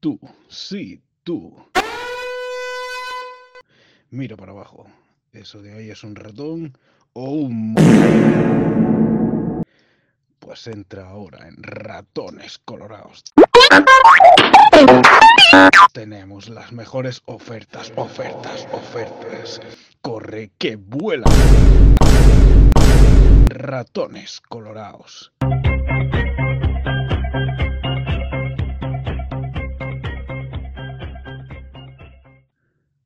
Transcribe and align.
Tú, 0.00 0.18
sí, 0.48 1.02
tú. 1.22 1.54
Mira 4.08 4.36
para 4.36 4.52
abajo. 4.52 4.86
¿Eso 5.32 5.60
de 5.60 5.74
ahí 5.74 5.90
es 5.90 6.02
un 6.02 6.16
ratón 6.16 6.78
o 7.12 7.24
un... 7.24 7.74
Pues 10.38 10.66
entra 10.66 11.08
ahora 11.08 11.46
en 11.46 11.62
ratones 11.62 12.58
colorados. 12.64 13.22
Tenemos 15.92 16.48
las 16.48 16.72
mejores 16.72 17.20
ofertas, 17.26 17.92
ofertas, 17.96 18.66
ofertas. 18.72 19.60
Corre 20.00 20.52
que 20.56 20.76
vuela. 20.76 21.26
Ratones 23.48 24.40
colorados. 24.40 25.32